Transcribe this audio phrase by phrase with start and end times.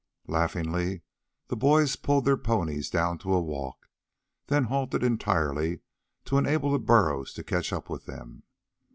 [0.25, 1.03] Laughingly
[1.49, 3.87] the lads pulled their ponies down to a walk;
[4.47, 5.81] then halted entirely
[6.25, 8.41] to enable the burros to catch up with them.